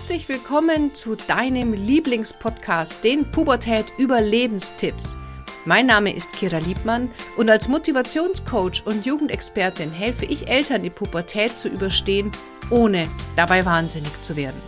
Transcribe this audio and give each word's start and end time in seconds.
Herzlich 0.00 0.30
willkommen 0.30 0.94
zu 0.94 1.14
deinem 1.14 1.74
Lieblingspodcast, 1.74 3.04
den 3.04 3.30
Pubertät 3.30 3.84
Überlebenstipps. 3.98 5.18
Mein 5.66 5.84
Name 5.84 6.16
ist 6.16 6.32
Kira 6.32 6.56
Liebmann 6.56 7.12
und 7.36 7.50
als 7.50 7.68
Motivationscoach 7.68 8.86
und 8.86 9.04
Jugendexpertin 9.04 9.92
helfe 9.92 10.24
ich 10.24 10.48
Eltern, 10.48 10.84
die 10.84 10.88
Pubertät 10.88 11.58
zu 11.58 11.68
überstehen, 11.68 12.32
ohne 12.70 13.06
dabei 13.36 13.66
wahnsinnig 13.66 14.10
zu 14.22 14.36
werden. 14.36 14.58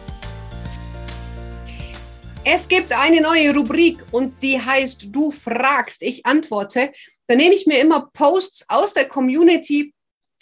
Es 2.44 2.68
gibt 2.68 2.92
eine 2.92 3.22
neue 3.22 3.54
Rubrik 3.54 4.04
und 4.10 4.34
die 4.42 4.60
heißt 4.60 5.06
Du 5.12 5.30
fragst, 5.30 6.02
ich 6.02 6.26
antworte. 6.26 6.92
Da 7.26 7.36
nehme 7.36 7.54
ich 7.54 7.66
mir 7.66 7.80
immer 7.80 8.10
Posts 8.12 8.66
aus 8.68 8.92
der 8.92 9.08
Community 9.08 9.94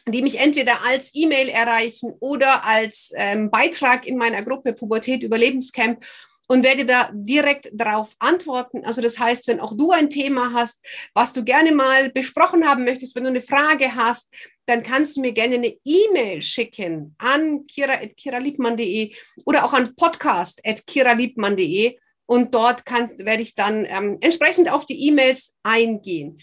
die 0.07 0.23
mich 0.23 0.39
entweder 0.39 0.85
als 0.85 1.11
E-Mail 1.15 1.49
erreichen 1.49 2.15
oder 2.21 2.65
als 2.65 3.13
ähm, 3.17 3.51
Beitrag 3.51 4.07
in 4.07 4.17
meiner 4.17 4.43
Gruppe 4.43 4.73
Pubertät 4.73 5.23
Überlebenscamp 5.23 6.03
und 6.49 6.65
werde 6.65 6.85
da 6.85 7.11
direkt 7.13 7.71
darauf 7.73 8.17
antworten. 8.19 8.85
Also 8.85 9.01
das 9.01 9.21
heißt, 9.21 9.47
wenn 9.47 9.61
auch 9.61 9.77
du 9.77 9.93
ein 9.93 10.11
Thema 10.11 10.53
hast, 10.53 10.85
was 11.15 11.33
du 11.33 11.45
gerne 11.45 11.71
mal 11.71 12.11
besprochen 12.11 12.69
haben 12.69 12.85
möchtest, 12.85 13.15
wenn 13.15 13.23
du 13.23 13.31
eine 13.31 13.41
Frage 13.41 13.95
hast, 13.95 14.35
dann 14.67 14.83
kannst 14.83 15.17
du 15.17 15.21
mir 15.21 15.31
gerne 15.33 15.55
eine 15.57 15.77
E-Mail 15.85 16.43
schicken 16.43 17.15
an 17.19 17.69
kira.kiraliebmann.de 17.69 19.15
oder 19.45 19.65
auch 19.65 19.73
an 19.73 19.95
podcast.kiraliebmann.de 19.95 21.99
und 22.27 22.55
dort 22.55 22.87
kannst, 22.87 23.25
werde 23.25 23.43
ich 23.43 23.55
dann 23.55 23.85
ähm, 23.85 24.19
entsprechend 24.21 24.73
auf 24.73 24.87
die 24.87 25.07
E-Mails 25.09 25.55
eingehen. 25.63 26.41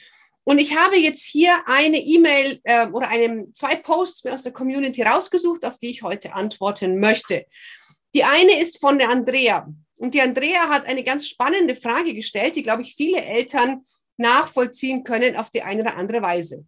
Und 0.47 0.59
ich 0.59 0.77
habe 0.77 0.95
jetzt 0.95 1.25
hier 1.25 1.61
eine 1.65 1.97
E-Mail 1.97 2.61
äh, 2.63 2.87
oder 2.87 3.09
eine, 3.09 3.51
zwei 3.51 3.75
Posts 3.75 4.27
aus 4.27 4.43
der 4.43 4.53
Community 4.53 5.01
rausgesucht, 5.01 5.65
auf 5.65 5.77
die 5.77 5.89
ich 5.89 6.03
heute 6.03 6.33
antworten 6.33 7.01
möchte. 7.01 7.45
Die 8.15 8.23
eine 8.23 8.57
ist 8.57 8.79
von 8.79 8.97
der 8.97 9.09
Andrea. 9.09 9.67
Und 9.97 10.13
die 10.13 10.21
Andrea 10.21 10.69
hat 10.69 10.85
eine 10.85 11.03
ganz 11.03 11.27
spannende 11.27 11.75
Frage 11.75 12.13
gestellt, 12.13 12.55
die, 12.55 12.63
glaube 12.63 12.83
ich, 12.83 12.95
viele 12.95 13.21
Eltern 13.21 13.83
nachvollziehen 14.15 15.03
können 15.03 15.35
auf 15.35 15.49
die 15.49 15.63
eine 15.63 15.81
oder 15.81 15.97
andere 15.97 16.21
Weise. 16.21 16.65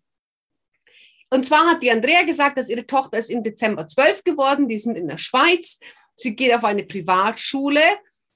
Und 1.29 1.45
zwar 1.45 1.65
hat 1.65 1.81
die 1.81 1.91
Andrea 1.91 2.23
gesagt, 2.23 2.57
dass 2.57 2.67
ihre 2.67 2.85
Tochter 2.85 3.19
ist 3.19 3.29
im 3.29 3.43
Dezember 3.43 3.87
zwölf 3.87 4.25
geworden. 4.25 4.67
Die 4.67 4.77
sind 4.77 4.97
in 4.97 5.07
der 5.07 5.19
Schweiz. 5.19 5.79
Sie 6.17 6.35
geht 6.35 6.53
auf 6.53 6.65
eine 6.65 6.83
Privatschule 6.83 7.79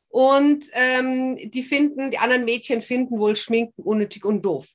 und 0.07 0.67
ähm, 0.71 1.37
die 1.51 1.63
finden, 1.63 2.11
die 2.11 2.17
anderen 2.17 2.45
Mädchen 2.45 2.81
finden 2.81 3.19
wohl 3.19 3.35
Schminken 3.35 3.83
unnötig 3.83 4.23
und 4.23 4.41
doof. 4.41 4.67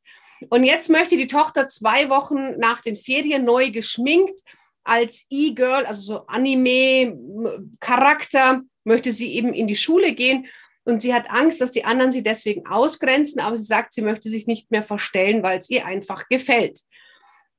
Und 0.49 0.65
jetzt 0.65 0.89
möchte 0.89 1.17
die 1.17 1.27
Tochter 1.27 1.69
zwei 1.69 2.09
Wochen 2.11 2.59
nach 2.59 2.81
den 2.81 2.95
Ferien 2.97 3.45
neu 3.45 3.71
geschminkt 3.71 4.41
als 4.85 5.27
E-Girl, 5.29 5.85
also 5.85 6.01
so 6.01 6.27
Anime-Charakter, 6.27 8.63
möchte 8.85 9.13
sie 9.13 9.35
eben 9.35 9.53
in 9.53 9.67
die 9.67 9.77
Schule 9.77 10.15
gehen. 10.15 10.47
Und 10.85 11.03
sie 11.03 11.13
hat 11.13 11.31
Angst, 11.31 11.61
dass 11.61 11.73
die 11.73 11.85
anderen 11.85 12.13
sie 12.13 12.23
deswegen 12.23 12.67
ausgrenzen, 12.67 13.43
aber 13.43 13.59
sie 13.59 13.65
sagt, 13.65 13.93
sie 13.93 14.01
möchte 14.01 14.31
sich 14.31 14.47
nicht 14.47 14.71
mehr 14.71 14.83
verstellen, 14.83 15.43
weil 15.43 15.59
es 15.59 15.69
ihr 15.69 15.85
einfach 15.85 16.27
gefällt. 16.29 16.81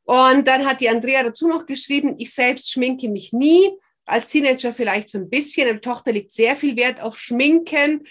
Und 0.04 0.48
dann 0.48 0.66
hat 0.66 0.82
die 0.82 0.90
Andrea 0.90 1.22
dazu 1.22 1.48
noch 1.48 1.68
geschrieben, 1.68 2.16
ich 2.18 2.34
selbst 2.34 2.72
schminke 2.72 3.08
mich 3.08 3.32
nie. 3.32 3.70
Als 4.06 4.30
Teenager 4.30 4.74
vielleicht 4.74 5.10
so 5.10 5.20
ein 5.20 5.30
bisschen. 5.30 5.72
Die 5.72 5.82
Tochter 5.82 6.12
legt 6.12 6.32
sehr 6.32 6.56
viel 6.56 6.76
Wert 6.76 7.00
auf 7.00 7.20
Schminken 7.20 8.08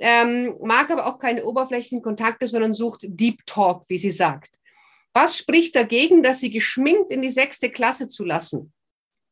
ähm, 0.00 0.56
mag 0.60 0.90
aber 0.90 1.06
auch 1.06 1.18
keine 1.18 1.44
oberflächlichen 1.44 2.02
Kontakte, 2.02 2.46
sondern 2.46 2.74
sucht 2.74 3.02
Deep 3.06 3.44
Talk, 3.46 3.84
wie 3.88 3.98
sie 3.98 4.10
sagt. 4.10 4.58
Was 5.12 5.36
spricht 5.36 5.74
dagegen, 5.76 6.22
dass 6.22 6.40
sie 6.40 6.50
geschminkt 6.50 7.10
in 7.12 7.22
die 7.22 7.30
sechste 7.30 7.70
Klasse 7.70 8.08
zu 8.08 8.24
lassen? 8.24 8.72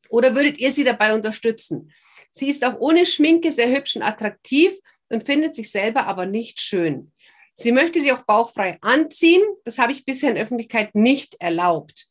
Oder 0.09 0.35
würdet 0.35 0.59
ihr 0.59 0.73
sie 0.73 0.85
dabei 0.85 1.15
unterstützen? 1.15 1.93
Sie 2.31 2.49
ist 2.49 2.65
auch 2.65 2.79
ohne 2.81 3.07
Schminke 3.07 3.53
sehr 3.53 3.71
hübsch 3.71 3.97
und 3.97 4.03
attraktiv 4.03 4.73
und 5.09 5.25
findet 5.25 5.55
sich 5.55 5.71
selber 5.71 6.07
aber 6.07 6.27
nicht 6.27 6.61
schön. 6.61 7.13
Sie 7.55 7.73
möchte 7.73 8.01
sie 8.01 8.13
auch 8.13 8.23
bauchfrei 8.23 8.79
anziehen. 8.83 9.43
Das 9.65 9.79
habe 9.79 9.93
ich 9.93 10.05
bisher 10.05 10.31
in 10.31 10.39
Öffentlichkeit 10.39 10.95
nicht 10.95 11.37
erlaubt. 11.41 12.07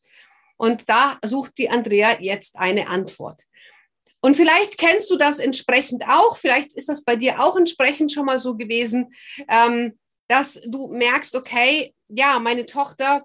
Und 0.56 0.88
da 0.88 1.18
sucht 1.24 1.56
die 1.56 1.70
Andrea 1.70 2.20
jetzt 2.20 2.58
eine 2.58 2.88
Antwort. 2.88 3.44
Und 4.20 4.36
vielleicht 4.36 4.78
kennst 4.78 5.10
du 5.10 5.16
das 5.16 5.38
entsprechend 5.38 6.04
auch, 6.08 6.36
vielleicht 6.36 6.72
ist 6.72 6.88
das 6.88 7.04
bei 7.04 7.16
dir 7.16 7.40
auch 7.42 7.56
entsprechend 7.56 8.12
schon 8.12 8.26
mal 8.26 8.38
so 8.38 8.56
gewesen, 8.56 9.12
ähm, 9.48 9.98
dass 10.28 10.60
du 10.66 10.88
merkst, 10.88 11.36
okay, 11.36 11.94
ja, 12.08 12.38
meine 12.40 12.66
Tochter, 12.66 13.24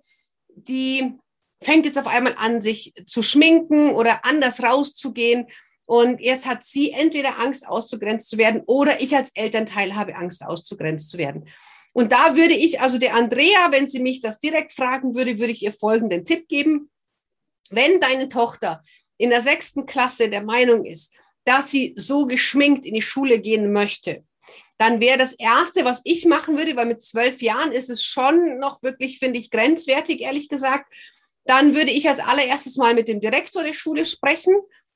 die 0.49 1.13
fängt 1.61 1.85
jetzt 1.85 1.97
auf 1.97 2.07
einmal 2.07 2.35
an, 2.37 2.61
sich 2.61 2.93
zu 3.07 3.23
schminken 3.23 3.91
oder 3.91 4.25
anders 4.25 4.61
rauszugehen. 4.61 5.47
Und 5.85 6.21
jetzt 6.21 6.45
hat 6.45 6.63
sie 6.63 6.91
entweder 6.91 7.39
Angst, 7.39 7.67
auszugrenzt 7.67 8.29
zu 8.29 8.37
werden, 8.37 8.61
oder 8.65 9.01
ich 9.01 9.15
als 9.15 9.31
Elternteil 9.35 9.95
habe 9.95 10.15
Angst, 10.15 10.45
auszugrenzt 10.45 11.09
zu 11.09 11.17
werden. 11.17 11.47
Und 11.93 12.11
da 12.11 12.35
würde 12.35 12.53
ich, 12.53 12.81
also 12.81 12.97
der 12.97 13.15
Andrea, 13.15 13.71
wenn 13.71 13.87
sie 13.87 13.99
mich 13.99 14.21
das 14.21 14.39
direkt 14.39 14.73
fragen 14.73 15.13
würde, 15.15 15.39
würde 15.39 15.51
ich 15.51 15.61
ihr 15.61 15.73
folgenden 15.73 16.25
Tipp 16.25 16.47
geben. 16.47 16.89
Wenn 17.69 17.99
deine 17.99 18.29
Tochter 18.29 18.83
in 19.17 19.29
der 19.29 19.41
sechsten 19.41 19.85
Klasse 19.85 20.29
der 20.29 20.43
Meinung 20.43 20.85
ist, 20.85 21.13
dass 21.45 21.71
sie 21.71 21.93
so 21.97 22.25
geschminkt 22.25 22.85
in 22.85 22.93
die 22.93 23.01
Schule 23.01 23.39
gehen 23.39 23.71
möchte, 23.73 24.23
dann 24.77 24.99
wäre 24.99 25.17
das 25.17 25.33
Erste, 25.33 25.85
was 25.85 26.01
ich 26.03 26.25
machen 26.25 26.57
würde, 26.57 26.75
weil 26.75 26.87
mit 26.87 27.03
zwölf 27.03 27.41
Jahren 27.41 27.71
ist 27.71 27.89
es 27.89 28.03
schon 28.03 28.59
noch 28.59 28.81
wirklich, 28.81 29.19
finde 29.19 29.39
ich, 29.39 29.51
grenzwertig, 29.51 30.21
ehrlich 30.21 30.49
gesagt, 30.49 30.91
dann 31.45 31.75
würde 31.75 31.91
ich 31.91 32.07
als 32.07 32.19
allererstes 32.19 32.77
mal 32.77 32.93
mit 32.93 33.07
dem 33.07 33.19
Direktor 33.19 33.63
der 33.63 33.73
Schule 33.73 34.05
sprechen 34.05 34.55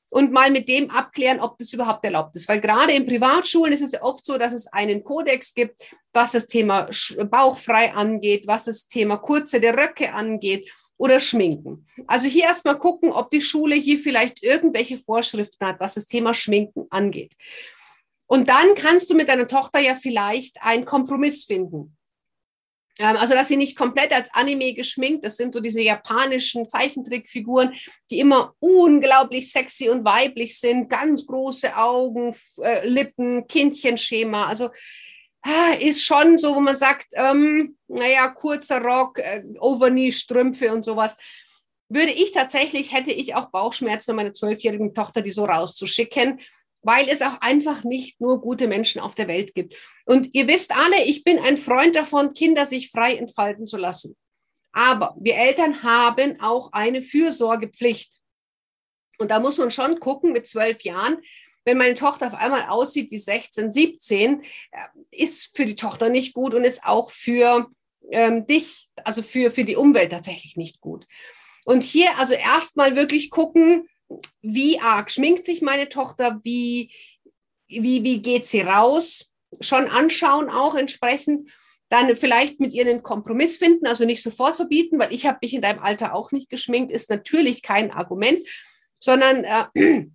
und 0.10 0.32
mal 0.32 0.52
mit 0.52 0.70
dem 0.70 0.90
abklären, 0.90 1.42
ob 1.42 1.58
das 1.58 1.74
überhaupt 1.74 2.04
erlaubt 2.06 2.36
ist. 2.36 2.48
Weil 2.48 2.62
gerade 2.62 2.94
in 2.94 3.06
Privatschulen 3.06 3.74
ist 3.74 3.82
es 3.82 4.02
oft 4.02 4.26
so, 4.26 4.38
dass 4.38 4.54
es 4.54 4.68
einen 4.68 5.04
Kodex 5.04 5.54
gibt, 5.54 5.82
was 6.14 6.32
das 6.32 6.48
Thema 6.48 6.90
bauchfrei 7.30 7.94
angeht, 7.94 8.48
was 8.48 8.66
das 8.66 8.88
Thema 8.88 9.18
kurze 9.18 9.60
der 9.60 9.78
Röcke 9.78 10.14
angeht 10.14 10.70
oder 10.98 11.20
Schminken. 11.20 11.86
Also 12.08 12.28
hier 12.28 12.44
erstmal 12.44 12.78
gucken, 12.78 13.12
ob 13.12 13.30
die 13.30 13.42
Schule 13.42 13.76
hier 13.76 14.00
vielleicht 14.00 14.44
irgendwelche 14.44 14.98
Vorschriften 14.98 15.66
hat, 15.66 15.80
was 15.80 15.96
das 15.96 16.08
Thema 16.08 16.34
Schminken 16.34 16.88
angeht. 16.90 17.34
Und 18.28 18.50
dann 18.50 18.76
kannst 18.76 19.10
du 19.10 19.16
mit 19.16 19.30
deiner 19.30 19.48
Tochter 19.48 19.80
ja 19.80 19.96
vielleicht 19.96 20.62
einen 20.62 20.86
Kompromiss 20.86 21.46
finden. 21.46 21.98
Ähm, 23.00 23.16
also, 23.16 23.34
dass 23.34 23.48
sie 23.48 23.58
nicht 23.58 23.78
komplett 23.78 24.14
als 24.14 24.34
Anime 24.34 24.74
geschminkt, 24.74 25.24
das 25.24 25.38
sind 25.38 25.54
so 25.54 25.60
diese 25.60 25.82
japanischen 25.82 26.68
Zeichentrickfiguren, 26.68 27.74
die 28.10 28.20
immer 28.20 28.54
unglaublich 28.60 29.52
sexy 29.52 29.90
und 29.90 30.04
weiblich 30.04 30.60
sind, 30.60 30.90
ganz 30.90 31.26
große 31.26 31.76
Augen, 31.78 32.36
äh, 32.62 32.88
Lippen, 32.88 33.48
Kindchenschema. 33.48 34.48
Also 34.48 34.70
ist 35.80 36.04
schon 36.04 36.38
so, 36.38 36.56
wo 36.56 36.60
man 36.60 36.76
sagt, 36.76 37.08
ähm, 37.14 37.78
naja, 37.88 38.28
kurzer 38.30 38.82
Rock, 38.82 39.20
äh, 39.20 39.44
Overknee-Strümpfe 39.60 40.74
und 40.74 40.84
sowas. 40.84 41.18
Würde 41.90 42.12
ich 42.12 42.34
tatsächlich, 42.34 42.92
hätte 42.92 43.12
ich 43.12 43.36
auch 43.36 43.50
Bauchschmerzen, 43.50 44.16
meine 44.16 44.34
zwölfjährigen 44.34 44.94
Tochter 44.94 45.22
die 45.22 45.32
so 45.32 45.46
rauszuschicken, 45.46 46.42
weil 46.82 47.08
es 47.10 47.22
auch 47.22 47.40
einfach 47.42 47.84
nicht 47.84 48.20
nur 48.20 48.42
gute 48.42 48.68
Menschen 48.68 49.02
auf 49.02 49.16
der 49.16 49.28
Welt 49.28 49.56
gibt. 49.56 49.76
Und 50.06 50.30
ihr 50.34 50.48
wisst 50.48 50.76
alle, 50.76 51.04
ich 51.06 51.24
bin 51.24 51.40
ein 51.40 51.58
Freund 51.58 51.96
davon, 51.96 52.34
Kinder 52.34 52.66
sich 52.66 52.92
frei 52.92 53.16
entfalten 53.16 53.68
zu 53.68 53.78
lassen. 53.78 54.18
Aber 54.74 55.16
wir 55.20 55.36
Eltern 55.36 55.82
haben 55.84 56.40
auch 56.42 56.72
eine 56.74 57.02
Fürsorgepflicht. 57.02 58.22
Und 59.18 59.32
da 59.32 59.40
muss 59.40 59.58
man 59.58 59.72
schon 59.72 60.00
gucken 60.00 60.34
mit 60.34 60.46
zwölf 60.46 60.82
Jahren, 60.84 61.18
wenn 61.68 61.78
meine 61.78 61.96
Tochter 61.96 62.28
auf 62.28 62.34
einmal 62.34 62.70
aussieht 62.70 63.12
wie 63.12 63.20
16, 63.20 63.74
17, 63.74 64.42
äh, 64.42 64.78
ist 65.12 65.56
für 65.56 65.66
die 65.66 65.76
Tochter 65.76 66.08
nicht 66.08 66.34
gut 66.34 66.56
und 66.56 66.64
ist 66.64 66.86
auch 66.86 67.12
für 67.12 67.68
ähm, 68.10 68.48
dich, 68.48 68.88
also 69.04 69.22
für, 69.22 69.52
für 69.52 69.66
die 69.66 69.76
Umwelt 69.76 70.14
tatsächlich 70.14 70.56
nicht 70.56 70.80
gut. 70.80 71.06
Und 71.66 71.84
hier 71.84 72.18
also 72.18 72.36
erstmal 72.36 72.96
wirklich 72.96 73.30
gucken, 73.30 73.90
wie 74.42 74.80
arg 74.80 75.12
schminkt 75.12 75.44
sich 75.44 75.62
meine 75.62 75.90
Tochter, 75.90 76.40
wie, 76.44 76.90
wie, 77.68 78.02
wie 78.02 78.22
geht 78.22 78.46
sie 78.46 78.62
raus, 78.62 79.30
schon 79.60 79.90
anschauen 79.90 80.50
auch 80.50 80.74
entsprechend, 80.74 81.50
dann 81.90 82.16
vielleicht 82.16 82.62
mit 82.62 82.74
ihr 82.74 82.88
einen 82.88 83.04
Kompromiss 83.04 83.58
finden, 83.58 83.88
also 83.88 84.06
nicht 84.06 84.24
sofort 84.24 84.56
verbieten, 84.56 85.00
weil 85.00 85.14
ich 85.14 85.26
habe 85.26 85.40
mich 85.42 85.54
in 85.54 85.62
deinem 85.62 85.80
Alter 85.80 86.16
auch 86.16 86.32
nicht 86.32 86.50
geschminkt, 86.50 86.94
ist 86.94 87.10
natürlich 87.10 87.62
kein 87.62 87.92
Argument, 87.92 88.40
sondern 89.00 89.44
äh, 89.44 90.06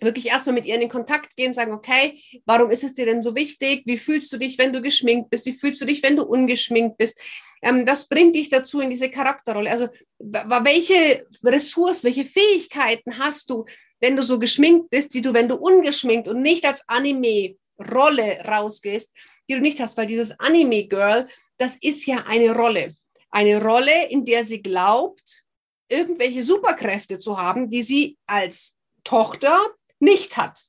wirklich 0.00 0.26
erstmal 0.26 0.54
mit 0.54 0.66
ihr 0.66 0.74
in 0.74 0.80
den 0.80 0.88
Kontakt 0.88 1.36
gehen, 1.36 1.54
sagen, 1.54 1.72
okay, 1.72 2.20
warum 2.46 2.70
ist 2.70 2.84
es 2.84 2.94
dir 2.94 3.06
denn 3.06 3.22
so 3.22 3.34
wichtig? 3.34 3.82
Wie 3.84 3.98
fühlst 3.98 4.32
du 4.32 4.38
dich, 4.38 4.58
wenn 4.58 4.72
du 4.72 4.80
geschminkt 4.80 5.30
bist? 5.30 5.46
Wie 5.46 5.52
fühlst 5.52 5.80
du 5.80 5.84
dich, 5.84 6.02
wenn 6.02 6.16
du 6.16 6.24
ungeschminkt 6.24 6.96
bist? 6.98 7.18
Ähm, 7.62 7.84
das 7.86 8.08
bringt 8.08 8.34
dich 8.36 8.48
dazu 8.48 8.80
in 8.80 8.90
diese 8.90 9.10
Charakterrolle. 9.10 9.70
Also 9.70 9.88
welche 10.18 11.26
Ressourcen, 11.44 12.04
welche 12.04 12.24
Fähigkeiten 12.24 13.18
hast 13.18 13.50
du, 13.50 13.64
wenn 14.00 14.16
du 14.16 14.22
so 14.22 14.38
geschminkt 14.38 14.90
bist, 14.90 15.14
die 15.14 15.22
du, 15.22 15.34
wenn 15.34 15.48
du 15.48 15.56
ungeschminkt 15.56 16.28
und 16.28 16.42
nicht 16.42 16.64
als 16.64 16.88
Anime-Rolle 16.88 18.44
rausgehst, 18.46 19.12
die 19.48 19.54
du 19.54 19.60
nicht 19.60 19.80
hast, 19.80 19.96
weil 19.96 20.06
dieses 20.06 20.38
Anime-Girl, 20.38 21.28
das 21.56 21.76
ist 21.76 22.06
ja 22.06 22.24
eine 22.26 22.54
Rolle. 22.54 22.94
Eine 23.30 23.62
Rolle, 23.62 24.08
in 24.08 24.24
der 24.24 24.44
sie 24.44 24.62
glaubt, 24.62 25.42
irgendwelche 25.88 26.42
Superkräfte 26.42 27.18
zu 27.18 27.38
haben, 27.38 27.68
die 27.68 27.82
sie 27.82 28.16
als 28.26 28.76
Tochter 29.04 29.60
nicht 30.00 30.36
hat. 30.36 30.64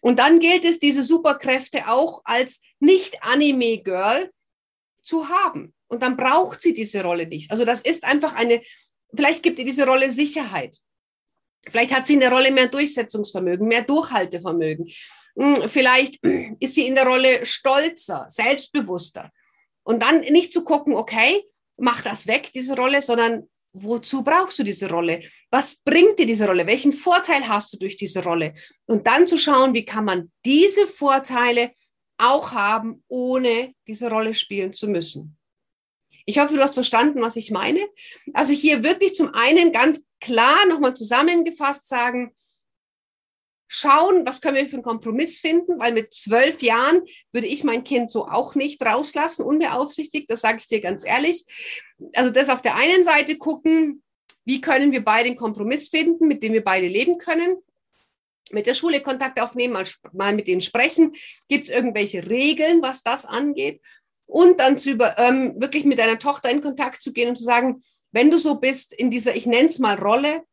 Und 0.00 0.18
dann 0.18 0.38
gilt 0.38 0.64
es, 0.64 0.78
diese 0.78 1.02
Superkräfte 1.02 1.88
auch 1.88 2.22
als 2.24 2.60
Nicht-Anime-Girl 2.80 4.30
zu 5.02 5.28
haben. 5.28 5.74
Und 5.88 6.02
dann 6.02 6.16
braucht 6.16 6.60
sie 6.60 6.74
diese 6.74 7.02
Rolle 7.02 7.26
nicht. 7.26 7.50
Also 7.50 7.64
das 7.64 7.80
ist 7.82 8.04
einfach 8.04 8.34
eine, 8.34 8.62
vielleicht 9.14 9.42
gibt 9.42 9.58
ihr 9.58 9.64
diese 9.64 9.86
Rolle 9.86 10.10
Sicherheit. 10.10 10.78
Vielleicht 11.66 11.94
hat 11.94 12.06
sie 12.06 12.14
in 12.14 12.20
der 12.20 12.32
Rolle 12.32 12.50
mehr 12.50 12.68
Durchsetzungsvermögen, 12.68 13.66
mehr 13.66 13.82
Durchhaltevermögen. 13.82 14.88
Hm, 15.38 15.68
vielleicht 15.68 16.22
ist 16.60 16.74
sie 16.74 16.86
in 16.86 16.94
der 16.94 17.06
Rolle 17.06 17.44
stolzer, 17.44 18.26
selbstbewusster. 18.28 19.30
Und 19.82 20.02
dann 20.02 20.20
nicht 20.20 20.52
zu 20.52 20.64
gucken, 20.64 20.94
okay, 20.94 21.42
mach 21.76 22.02
das 22.02 22.26
weg, 22.26 22.50
diese 22.52 22.76
Rolle, 22.76 23.02
sondern 23.02 23.48
wozu 23.82 24.22
brauchst 24.22 24.58
du 24.58 24.62
diese 24.62 24.88
Rolle? 24.88 25.22
Was 25.50 25.76
bringt 25.76 26.18
dir 26.18 26.26
diese 26.26 26.46
Rolle? 26.46 26.66
Welchen 26.66 26.92
Vorteil 26.92 27.48
hast 27.48 27.72
du 27.72 27.78
durch 27.78 27.96
diese 27.96 28.22
Rolle? 28.22 28.54
Und 28.86 29.06
dann 29.06 29.26
zu 29.26 29.38
schauen, 29.38 29.74
wie 29.74 29.84
kann 29.84 30.04
man 30.04 30.30
diese 30.44 30.86
Vorteile 30.86 31.72
auch 32.18 32.52
haben, 32.52 33.02
ohne 33.08 33.74
diese 33.86 34.10
Rolle 34.10 34.34
spielen 34.34 34.72
zu 34.72 34.88
müssen. 34.88 35.36
Ich 36.26 36.38
hoffe, 36.38 36.54
du 36.54 36.62
hast 36.62 36.74
verstanden, 36.74 37.22
was 37.22 37.36
ich 37.36 37.50
meine. 37.50 37.80
Also 38.34 38.52
hier 38.52 38.82
wirklich 38.82 39.14
zum 39.14 39.32
einen 39.34 39.72
ganz 39.72 40.04
klar 40.20 40.66
nochmal 40.66 40.94
zusammengefasst 40.94 41.88
sagen, 41.88 42.34
schauen, 43.68 44.26
was 44.26 44.40
können 44.40 44.56
wir 44.56 44.66
für 44.66 44.76
einen 44.76 44.82
Kompromiss 44.82 45.38
finden, 45.38 45.78
weil 45.78 45.92
mit 45.92 46.12
zwölf 46.14 46.62
Jahren 46.62 47.02
würde 47.32 47.46
ich 47.46 47.62
mein 47.62 47.84
Kind 47.84 48.10
so 48.10 48.26
auch 48.26 48.54
nicht 48.54 48.84
rauslassen, 48.84 49.44
unbeaufsichtigt, 49.44 50.30
das 50.30 50.40
sage 50.40 50.58
ich 50.60 50.66
dir 50.66 50.80
ganz 50.80 51.06
ehrlich. 51.06 51.44
Also 52.14 52.30
das 52.30 52.48
auf 52.48 52.62
der 52.62 52.76
einen 52.76 53.04
Seite 53.04 53.36
gucken, 53.36 54.02
wie 54.44 54.62
können 54.62 54.90
wir 54.90 55.04
beide 55.04 55.26
einen 55.26 55.36
Kompromiss 55.36 55.90
finden, 55.90 56.26
mit 56.26 56.42
dem 56.42 56.54
wir 56.54 56.64
beide 56.64 56.88
leben 56.88 57.18
können. 57.18 57.58
Mit 58.50 58.66
der 58.66 58.72
Schule 58.72 59.02
Kontakt 59.02 59.38
aufnehmen, 59.38 59.74
mal, 59.74 59.84
mal 60.12 60.34
mit 60.34 60.48
denen 60.48 60.62
sprechen. 60.62 61.12
Gibt 61.48 61.68
es 61.68 61.74
irgendwelche 61.74 62.30
Regeln, 62.30 62.80
was 62.80 63.02
das 63.02 63.26
angeht? 63.26 63.82
Und 64.26 64.60
dann 64.60 64.78
zu 64.78 64.90
über, 64.90 65.18
ähm, 65.18 65.60
wirklich 65.60 65.84
mit 65.84 65.98
deiner 65.98 66.18
Tochter 66.18 66.50
in 66.50 66.62
Kontakt 66.62 67.02
zu 67.02 67.12
gehen 67.12 67.28
und 67.28 67.36
zu 67.36 67.44
sagen, 67.44 67.82
wenn 68.10 68.30
du 68.30 68.38
so 68.38 68.54
bist 68.54 68.94
in 68.94 69.10
dieser, 69.10 69.36
ich 69.36 69.44
nenne 69.44 69.68
es 69.68 69.78
mal 69.78 69.96
Rolle, 69.98 70.44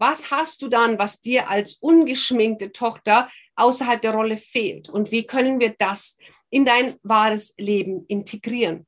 was 0.00 0.30
hast 0.30 0.62
du 0.62 0.68
dann, 0.68 0.98
was 0.98 1.20
dir 1.20 1.50
als 1.50 1.74
ungeschminkte 1.74 2.72
Tochter 2.72 3.30
außerhalb 3.54 4.00
der 4.00 4.14
Rolle 4.14 4.38
fehlt? 4.38 4.88
Und 4.88 5.12
wie 5.12 5.26
können 5.26 5.60
wir 5.60 5.74
das 5.78 6.16
in 6.48 6.64
dein 6.64 6.96
wahres 7.02 7.54
Leben 7.58 8.06
integrieren? 8.06 8.86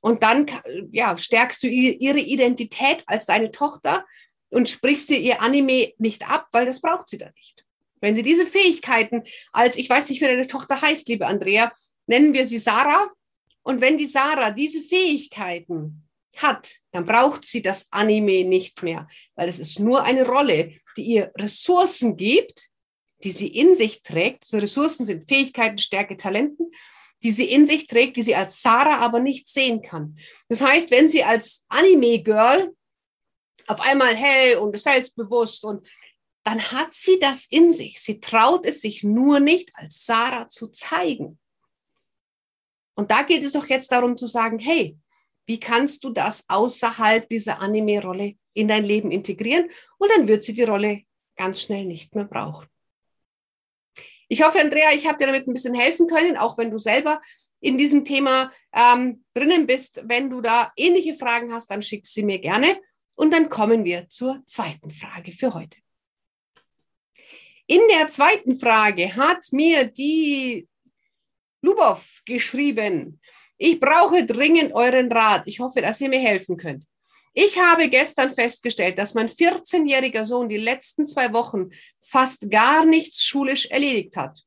Und 0.00 0.22
dann 0.22 0.46
ja, 0.92 1.18
stärkst 1.18 1.62
du 1.64 1.68
ihre 1.68 2.20
Identität 2.20 3.02
als 3.06 3.26
deine 3.26 3.50
Tochter 3.50 4.04
und 4.50 4.68
sprichst 4.68 5.10
dir 5.10 5.18
ihr 5.18 5.42
Anime 5.42 5.92
nicht 5.98 6.28
ab, 6.28 6.46
weil 6.52 6.64
das 6.64 6.80
braucht 6.80 7.08
sie 7.08 7.18
dann 7.18 7.32
nicht. 7.36 7.64
Wenn 8.00 8.14
sie 8.14 8.22
diese 8.22 8.46
Fähigkeiten 8.46 9.24
als, 9.52 9.76
ich 9.76 9.90
weiß 9.90 10.10
nicht, 10.10 10.20
wie 10.20 10.26
deine 10.26 10.46
Tochter 10.46 10.80
heißt, 10.80 11.08
liebe 11.08 11.26
Andrea, 11.26 11.72
nennen 12.06 12.34
wir 12.34 12.46
sie 12.46 12.58
Sarah. 12.58 13.10
Und 13.62 13.80
wenn 13.80 13.96
die 13.96 14.06
Sarah 14.06 14.50
diese 14.50 14.82
Fähigkeiten 14.82 16.04
hat, 16.36 16.76
dann 16.92 17.06
braucht 17.06 17.44
sie 17.44 17.62
das 17.62 17.88
Anime 17.90 18.44
nicht 18.44 18.82
mehr, 18.82 19.08
weil 19.34 19.48
es 19.48 19.58
ist 19.58 19.78
nur 19.78 20.04
eine 20.04 20.26
Rolle, 20.26 20.74
die 20.96 21.04
ihr 21.04 21.32
Ressourcen 21.36 22.16
gibt, 22.16 22.68
die 23.24 23.30
sie 23.30 23.48
in 23.48 23.74
sich 23.74 24.02
trägt. 24.02 24.44
So 24.44 24.58
Ressourcen 24.58 25.06
sind 25.06 25.28
Fähigkeiten, 25.28 25.78
Stärke, 25.78 26.16
Talenten, 26.16 26.70
die 27.22 27.30
sie 27.30 27.48
in 27.48 27.66
sich 27.66 27.86
trägt, 27.86 28.16
die 28.16 28.22
sie 28.22 28.34
als 28.34 28.62
Sarah 28.62 28.98
aber 28.98 29.20
nicht 29.20 29.48
sehen 29.48 29.82
kann. 29.82 30.18
Das 30.48 30.60
heißt, 30.60 30.90
wenn 30.90 31.08
sie 31.08 31.22
als 31.22 31.64
Anime-Girl 31.68 32.74
auf 33.68 33.80
einmal 33.80 34.14
hell 34.16 34.58
und 34.58 34.78
selbstbewusst 34.78 35.64
und 35.64 35.86
dann 36.44 36.60
hat 36.72 36.92
sie 36.92 37.18
das 37.20 37.46
in 37.46 37.70
sich. 37.70 38.00
Sie 38.00 38.18
traut 38.18 38.66
es 38.66 38.80
sich 38.80 39.04
nur 39.04 39.38
nicht 39.38 39.70
als 39.74 40.04
Sarah 40.04 40.48
zu 40.48 40.68
zeigen. 40.68 41.38
Und 42.94 43.10
da 43.10 43.22
geht 43.22 43.44
es 43.44 43.52
doch 43.52 43.66
jetzt 43.68 43.92
darum 43.92 44.16
zu 44.16 44.26
sagen, 44.26 44.58
hey, 44.58 44.98
wie 45.46 45.60
kannst 45.60 46.04
du 46.04 46.10
das 46.10 46.48
außerhalb 46.48 47.28
dieser 47.28 47.60
Anime-Rolle 47.60 48.34
in 48.54 48.68
dein 48.68 48.84
Leben 48.84 49.10
integrieren? 49.10 49.70
Und 49.98 50.10
dann 50.10 50.28
wird 50.28 50.42
sie 50.42 50.54
die 50.54 50.62
Rolle 50.62 51.02
ganz 51.36 51.62
schnell 51.62 51.84
nicht 51.84 52.14
mehr 52.14 52.24
brauchen. 52.24 52.66
Ich 54.28 54.42
hoffe, 54.42 54.60
Andrea, 54.60 54.92
ich 54.94 55.06
habe 55.06 55.18
dir 55.18 55.26
damit 55.26 55.46
ein 55.46 55.52
bisschen 55.52 55.74
helfen 55.74 56.06
können, 56.06 56.36
auch 56.36 56.56
wenn 56.56 56.70
du 56.70 56.78
selber 56.78 57.20
in 57.60 57.76
diesem 57.76 58.04
Thema 58.04 58.52
ähm, 58.72 59.24
drinnen 59.34 59.66
bist. 59.66 60.02
Wenn 60.04 60.30
du 60.30 60.40
da 60.40 60.72
ähnliche 60.76 61.14
Fragen 61.14 61.52
hast, 61.52 61.70
dann 61.70 61.82
schick 61.82 62.06
sie 62.06 62.22
mir 62.22 62.38
gerne. 62.38 62.80
Und 63.16 63.32
dann 63.32 63.48
kommen 63.48 63.84
wir 63.84 64.08
zur 64.08 64.42
zweiten 64.46 64.90
Frage 64.90 65.32
für 65.32 65.52
heute. 65.54 65.78
In 67.66 67.80
der 67.88 68.08
zweiten 68.08 68.58
Frage 68.58 69.14
hat 69.14 69.52
mir 69.52 69.84
die 69.84 70.66
Lubov 71.62 72.22
geschrieben, 72.24 73.20
ich 73.62 73.78
brauche 73.78 74.26
dringend 74.26 74.72
euren 74.74 75.10
Rat. 75.12 75.44
Ich 75.46 75.60
hoffe, 75.60 75.80
dass 75.82 76.00
ihr 76.00 76.08
mir 76.08 76.18
helfen 76.18 76.56
könnt. 76.56 76.84
Ich 77.32 77.58
habe 77.58 77.88
gestern 77.88 78.34
festgestellt, 78.34 78.98
dass 78.98 79.14
mein 79.14 79.28
14-jähriger 79.28 80.24
Sohn 80.24 80.48
die 80.48 80.56
letzten 80.56 81.06
zwei 81.06 81.32
Wochen 81.32 81.70
fast 82.00 82.50
gar 82.50 82.84
nichts 82.84 83.24
schulisch 83.24 83.66
erledigt 83.66 84.16
hat. 84.16 84.40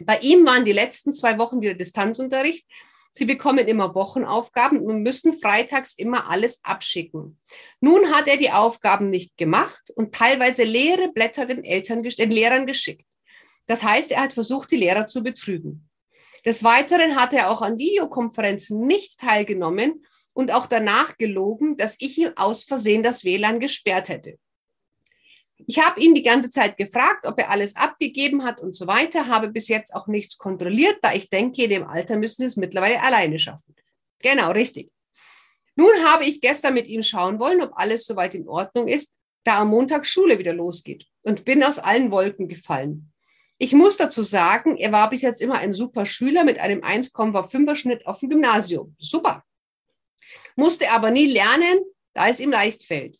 Bei 0.00 0.18
ihm 0.20 0.46
waren 0.46 0.64
die 0.64 0.72
letzten 0.72 1.12
zwei 1.12 1.36
Wochen 1.38 1.60
wieder 1.60 1.74
Distanzunterricht. 1.74 2.64
Sie 3.10 3.24
bekommen 3.24 3.66
immer 3.66 3.94
Wochenaufgaben 3.94 4.78
und 4.78 5.02
müssen 5.02 5.32
freitags 5.32 5.92
immer 5.94 6.30
alles 6.30 6.60
abschicken. 6.62 7.40
Nun 7.80 8.14
hat 8.14 8.28
er 8.28 8.36
die 8.36 8.52
Aufgaben 8.52 9.10
nicht 9.10 9.36
gemacht 9.36 9.90
und 9.96 10.14
teilweise 10.14 10.62
leere 10.62 11.12
Blätter 11.12 11.44
den 11.44 11.64
Eltern, 11.64 12.04
den 12.04 12.30
Lehrern 12.30 12.66
geschickt. 12.66 13.04
Das 13.66 13.82
heißt, 13.82 14.12
er 14.12 14.22
hat 14.22 14.32
versucht, 14.32 14.70
die 14.70 14.76
Lehrer 14.76 15.08
zu 15.08 15.22
betrügen. 15.24 15.88
Des 16.44 16.64
Weiteren 16.64 17.16
hat 17.16 17.32
er 17.32 17.50
auch 17.50 17.62
an 17.62 17.78
Videokonferenzen 17.78 18.86
nicht 18.86 19.20
teilgenommen 19.20 20.04
und 20.32 20.52
auch 20.52 20.66
danach 20.66 21.16
gelogen, 21.16 21.76
dass 21.76 21.96
ich 22.00 22.18
ihm 22.18 22.32
aus 22.36 22.64
Versehen 22.64 23.02
das 23.02 23.24
WLAN 23.24 23.60
gesperrt 23.60 24.08
hätte. 24.08 24.38
Ich 25.66 25.78
habe 25.78 26.00
ihn 26.00 26.14
die 26.14 26.22
ganze 26.22 26.50
Zeit 26.50 26.76
gefragt, 26.76 27.26
ob 27.26 27.38
er 27.38 27.50
alles 27.50 27.76
abgegeben 27.76 28.42
hat 28.42 28.60
und 28.60 28.74
so 28.74 28.88
weiter, 28.88 29.28
habe 29.28 29.48
bis 29.48 29.68
jetzt 29.68 29.94
auch 29.94 30.08
nichts 30.08 30.36
kontrolliert, 30.36 30.98
da 31.02 31.12
ich 31.12 31.30
denke, 31.30 31.64
in 31.64 31.70
dem 31.70 31.86
Alter 31.86 32.16
müssen 32.16 32.40
sie 32.40 32.46
es 32.46 32.56
mittlerweile 32.56 33.00
alleine 33.00 33.38
schaffen. 33.38 33.76
Genau, 34.18 34.50
richtig. 34.50 34.90
Nun 35.76 35.92
habe 36.04 36.24
ich 36.24 36.40
gestern 36.40 36.74
mit 36.74 36.88
ihm 36.88 37.02
schauen 37.02 37.38
wollen, 37.38 37.62
ob 37.62 37.72
alles 37.74 38.04
soweit 38.04 38.34
in 38.34 38.48
Ordnung 38.48 38.88
ist, 38.88 39.16
da 39.44 39.60
am 39.60 39.68
Montag 39.68 40.06
Schule 40.06 40.38
wieder 40.38 40.52
losgeht 40.52 41.06
und 41.22 41.44
bin 41.44 41.62
aus 41.62 41.78
allen 41.78 42.10
Wolken 42.10 42.48
ich 43.62 43.72
muss 43.72 43.96
dazu 43.96 44.24
sagen, 44.24 44.76
er 44.76 44.90
war 44.90 45.08
bis 45.08 45.22
jetzt 45.22 45.40
immer 45.40 45.60
ein 45.60 45.72
super 45.72 46.04
Schüler 46.04 46.42
mit 46.42 46.58
einem 46.58 46.80
1,5er 46.80 47.76
Schnitt 47.76 48.04
auf 48.08 48.18
dem 48.18 48.30
Gymnasium. 48.30 48.96
Super. 48.98 49.44
Musste 50.56 50.90
aber 50.90 51.12
nie 51.12 51.26
lernen, 51.32 51.78
da 52.12 52.26
es 52.26 52.40
ihm 52.40 52.50
leicht 52.50 52.82
fällt. 52.82 53.18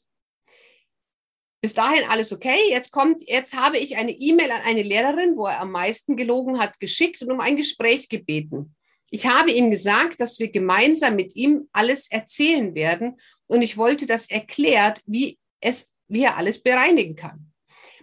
Bis 1.61 1.75
dahin 1.75 2.11
alles 2.11 2.32
okay. 2.32 2.58
Jetzt 2.70 2.90
kommt, 2.90 3.22
jetzt 3.30 3.54
habe 3.54 3.78
ich 3.78 3.96
eine 3.96 4.11
E-Mail 4.11 4.50
an 4.50 4.62
eine 4.62 4.82
Lehrerin, 4.82 5.37
wo 5.37 5.46
er 5.46 5.61
am 5.61 5.70
meisten 5.70 6.16
gelogen 6.16 6.58
hat, 6.58 6.80
geschickt 6.80 7.22
und 7.22 7.30
um 7.30 7.38
ein 7.38 7.56
Gespräch 7.56 8.08
gebeten. 8.08 8.75
Ich 9.11 9.28
habe 9.28 9.52
ihm 9.52 9.70
gesagt, 9.70 10.18
dass 10.18 10.40
wir 10.40 10.50
gemeinsam 10.50 11.14
mit 11.14 11.37
ihm 11.37 11.68
alles 11.70 12.11
erzählen 12.11 12.75
werden 12.75 13.20
und 13.46 13.62
ich 13.62 13.76
wollte 13.76 14.06
das 14.08 14.28
erklärt, 14.28 15.02
wie 15.06 15.38
es, 15.61 15.92
wie 16.08 16.25
er 16.25 16.37
alles 16.37 16.61
bereinigen 16.61 17.14
kann. 17.14 17.51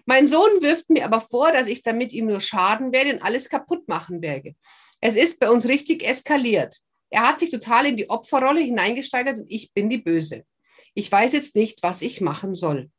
Mein 0.09 0.25
Sohn 0.25 0.63
wirft 0.63 0.89
mir 0.89 1.05
aber 1.05 1.21
vor, 1.21 1.51
dass 1.51 1.67
ich 1.67 1.83
damit 1.83 2.13
ihm 2.13 2.25
nur 2.25 2.39
schaden 2.39 2.91
werde 2.91 3.13
und 3.13 3.21
alles 3.21 3.47
kaputt 3.47 3.87
machen 3.87 4.23
werde. 4.23 4.55
Es 5.01 5.15
ist 5.15 5.39
bei 5.39 5.51
uns 5.51 5.67
richtig 5.67 6.03
eskaliert. 6.03 6.77
Er 7.11 7.27
hat 7.27 7.37
sich 7.37 7.51
total 7.51 7.85
in 7.85 7.95
die 7.95 8.09
Opferrolle 8.09 8.59
hineingesteigert 8.59 9.37
und 9.37 9.45
ich 9.51 9.71
bin 9.71 9.87
die 9.87 9.99
Böse. 9.99 10.45
Ich 10.95 11.11
weiß 11.11 11.33
jetzt 11.33 11.55
nicht, 11.55 11.83
was 11.83 12.01
ich 12.01 12.21
machen 12.21 12.55
soll. 12.55 12.89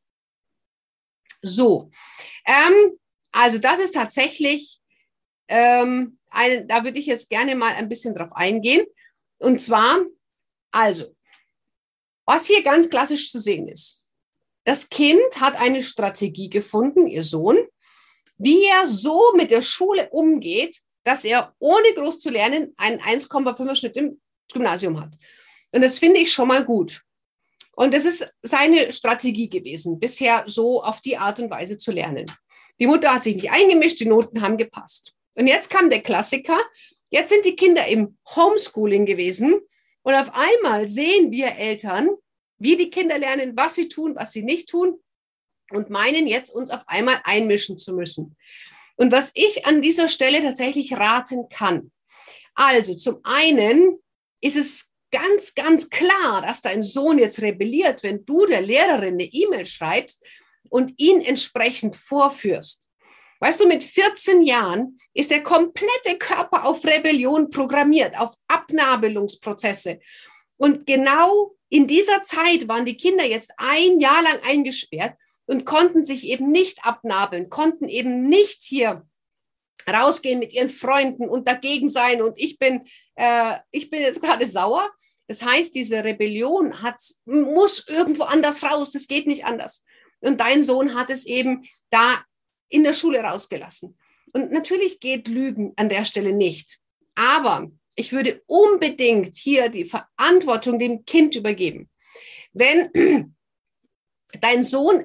So, 1.42 1.90
ähm, 2.46 2.96
also 3.32 3.58
das 3.58 3.80
ist 3.80 3.96
tatsächlich, 3.96 4.80
ähm, 5.48 6.16
eine, 6.28 6.64
da 6.64 6.84
würde 6.84 7.00
ich 7.00 7.06
jetzt 7.06 7.28
gerne 7.28 7.56
mal 7.56 7.74
ein 7.74 7.88
bisschen 7.88 8.14
drauf 8.14 8.30
eingehen. 8.34 8.86
Und 9.38 9.60
zwar, 9.60 9.98
also, 10.70 11.12
was 12.24 12.46
hier 12.46 12.62
ganz 12.62 12.88
klassisch 12.88 13.32
zu 13.32 13.40
sehen 13.40 13.66
ist. 13.66 13.99
Das 14.64 14.88
Kind 14.88 15.40
hat 15.40 15.58
eine 15.60 15.82
Strategie 15.82 16.50
gefunden, 16.50 17.06
ihr 17.06 17.22
Sohn, 17.22 17.58
wie 18.38 18.64
er 18.66 18.86
so 18.86 19.32
mit 19.36 19.50
der 19.50 19.62
Schule 19.62 20.08
umgeht, 20.10 20.80
dass 21.04 21.24
er 21.24 21.54
ohne 21.58 21.94
groß 21.94 22.18
zu 22.18 22.30
lernen 22.30 22.74
einen 22.76 23.00
1,5er 23.00 23.74
Schnitt 23.74 23.96
im 23.96 24.20
Gymnasium 24.52 25.00
hat. 25.00 25.12
Und 25.72 25.82
das 25.82 25.98
finde 25.98 26.20
ich 26.20 26.32
schon 26.32 26.48
mal 26.48 26.64
gut. 26.64 27.02
Und 27.76 27.94
das 27.94 28.04
ist 28.04 28.30
seine 28.42 28.92
Strategie 28.92 29.48
gewesen, 29.48 29.98
bisher 29.98 30.44
so 30.46 30.82
auf 30.82 31.00
die 31.00 31.16
Art 31.16 31.40
und 31.40 31.50
Weise 31.50 31.76
zu 31.76 31.92
lernen. 31.92 32.26
Die 32.78 32.86
Mutter 32.86 33.14
hat 33.14 33.22
sich 33.22 33.34
nicht 33.34 33.50
eingemischt, 33.50 34.00
die 34.00 34.06
Noten 34.06 34.42
haben 34.42 34.56
gepasst. 34.56 35.14
Und 35.34 35.46
jetzt 35.46 35.70
kam 35.70 35.88
der 35.88 36.02
Klassiker. 36.02 36.58
Jetzt 37.10 37.30
sind 37.30 37.44
die 37.44 37.56
Kinder 37.56 37.86
im 37.86 38.18
Homeschooling 38.34 39.06
gewesen. 39.06 39.60
Und 40.02 40.14
auf 40.14 40.30
einmal 40.34 40.88
sehen 40.88 41.30
wir 41.30 41.56
Eltern, 41.56 42.08
wie 42.60 42.76
die 42.76 42.90
Kinder 42.90 43.18
lernen, 43.18 43.56
was 43.56 43.74
sie 43.74 43.88
tun, 43.88 44.14
was 44.14 44.30
sie 44.32 44.42
nicht 44.42 44.68
tun 44.68 45.00
und 45.72 45.90
meinen 45.90 46.26
jetzt 46.26 46.50
uns 46.50 46.70
auf 46.70 46.82
einmal 46.86 47.20
einmischen 47.24 47.78
zu 47.78 47.92
müssen. 47.92 48.36
Und 48.96 49.12
was 49.12 49.32
ich 49.34 49.66
an 49.66 49.82
dieser 49.82 50.08
Stelle 50.08 50.42
tatsächlich 50.42 50.92
raten 50.92 51.48
kann, 51.48 51.90
also 52.54 52.94
zum 52.94 53.20
einen 53.24 53.98
ist 54.40 54.56
es 54.56 54.90
ganz, 55.10 55.54
ganz 55.54 55.88
klar, 55.88 56.42
dass 56.42 56.62
dein 56.62 56.82
Sohn 56.82 57.18
jetzt 57.18 57.40
rebelliert, 57.40 58.02
wenn 58.02 58.24
du 58.26 58.46
der 58.46 58.60
Lehrerin 58.60 59.14
eine 59.14 59.24
E-Mail 59.24 59.66
schreibst 59.66 60.22
und 60.68 60.92
ihn 60.98 61.20
entsprechend 61.22 61.96
vorführst. 61.96 62.88
Weißt 63.40 63.58
du, 63.58 63.66
mit 63.66 63.82
14 63.82 64.42
Jahren 64.42 64.98
ist 65.14 65.30
der 65.30 65.42
komplette 65.42 66.18
Körper 66.18 66.66
auf 66.66 66.84
Rebellion 66.84 67.48
programmiert, 67.48 68.18
auf 68.18 68.34
Abnabelungsprozesse. 68.48 69.98
Und 70.60 70.86
genau 70.86 71.56
in 71.70 71.86
dieser 71.86 72.22
Zeit 72.22 72.68
waren 72.68 72.84
die 72.84 72.98
Kinder 72.98 73.24
jetzt 73.24 73.50
ein 73.56 73.98
Jahr 73.98 74.22
lang 74.22 74.40
eingesperrt 74.42 75.16
und 75.46 75.64
konnten 75.64 76.04
sich 76.04 76.26
eben 76.26 76.50
nicht 76.50 76.84
abnabeln, 76.84 77.48
konnten 77.48 77.88
eben 77.88 78.28
nicht 78.28 78.62
hier 78.62 79.06
rausgehen 79.90 80.38
mit 80.38 80.52
ihren 80.52 80.68
Freunden 80.68 81.30
und 81.30 81.48
dagegen 81.48 81.88
sein 81.88 82.20
und 82.20 82.34
ich 82.36 82.58
bin, 82.58 82.86
äh, 83.14 83.56
ich 83.70 83.88
bin 83.88 84.02
jetzt 84.02 84.20
gerade 84.20 84.44
sauer. 84.44 84.90
Das 85.28 85.42
heißt, 85.42 85.74
diese 85.74 86.04
Rebellion 86.04 86.82
hat, 86.82 87.00
muss 87.24 87.88
irgendwo 87.88 88.24
anders 88.24 88.62
raus, 88.62 88.92
das 88.92 89.08
geht 89.08 89.26
nicht 89.26 89.46
anders. 89.46 89.82
Und 90.20 90.40
dein 90.40 90.62
Sohn 90.62 90.94
hat 90.94 91.08
es 91.08 91.24
eben 91.24 91.64
da 91.88 92.22
in 92.68 92.84
der 92.84 92.92
Schule 92.92 93.20
rausgelassen. 93.20 93.96
Und 94.34 94.52
natürlich 94.52 95.00
geht 95.00 95.26
Lügen 95.26 95.72
an 95.76 95.88
der 95.88 96.04
Stelle 96.04 96.34
nicht. 96.34 96.78
Aber 97.14 97.70
ich 98.00 98.12
würde 98.12 98.42
unbedingt 98.46 99.36
hier 99.36 99.68
die 99.68 99.84
Verantwortung 99.84 100.78
dem 100.78 101.04
Kind 101.04 101.36
übergeben. 101.36 101.90
Wenn 102.54 102.90
dein 104.40 104.64
Sohn 104.64 105.04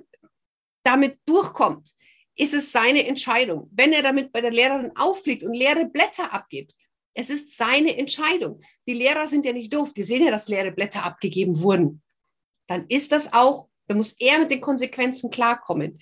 damit 0.83 1.19
durchkommt, 1.25 1.91
ist 2.37 2.53
es 2.53 2.71
seine 2.71 3.05
Entscheidung. 3.05 3.69
Wenn 3.71 3.91
er 3.91 4.01
damit 4.01 4.31
bei 4.31 4.39
der 4.39 4.51
Lehrerin 4.51 4.95
auffliegt 4.95 5.43
und 5.43 5.53
leere 5.53 5.85
Blätter 5.85 6.31
abgibt, 6.31 6.73
es 7.13 7.29
ist 7.29 7.55
seine 7.55 7.97
Entscheidung. 7.97 8.59
Die 8.87 8.93
Lehrer 8.93 9.27
sind 9.27 9.45
ja 9.45 9.51
nicht 9.51 9.73
doof, 9.73 9.93
die 9.93 10.03
sehen 10.03 10.23
ja, 10.23 10.31
dass 10.31 10.47
leere 10.47 10.71
Blätter 10.71 11.03
abgegeben 11.03 11.61
wurden. 11.61 12.01
Dann 12.67 12.85
ist 12.87 13.11
das 13.11 13.33
auch, 13.33 13.67
da 13.87 13.95
muss 13.95 14.15
er 14.19 14.39
mit 14.39 14.51
den 14.51 14.61
Konsequenzen 14.61 15.29
klarkommen. 15.29 15.99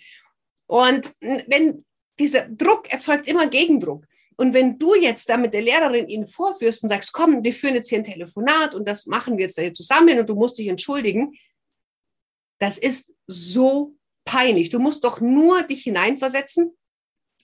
Und 0.68 1.12
wenn 1.20 1.86
dieser 2.20 2.48
Druck 2.48 2.92
erzeugt 2.92 3.28
immer 3.28 3.48
Gegendruck. 3.48 4.06
Und 4.38 4.54
wenn 4.54 4.78
du 4.78 4.96
jetzt 4.96 5.30
da 5.30 5.38
mit 5.38 5.54
der 5.54 5.62
Lehrerin 5.62 6.08
ihn 6.08 6.28
vorführst 6.28 6.84
und 6.84 6.90
sagst, 6.90 7.14
komm, 7.14 7.44
wir 7.44 7.54
führen 7.54 7.76
jetzt 7.76 7.90
hier 7.90 8.00
ein 8.00 8.04
Telefonat 8.04 8.76
und 8.76 8.88
das 8.88 9.06
machen 9.06 9.38
wir 9.38 9.48
jetzt 9.48 9.76
zusammen 9.76 10.20
und 10.20 10.30
du 10.30 10.36
musst 10.36 10.58
dich 10.58 10.68
entschuldigen, 10.68 11.34
das 12.60 12.78
ist 12.78 13.14
so 13.28 13.96
peinlich. 14.26 14.70
Du 14.70 14.80
musst 14.80 15.04
doch 15.04 15.20
nur 15.20 15.64
dich 15.64 15.84
hineinversetzen, 15.84 16.76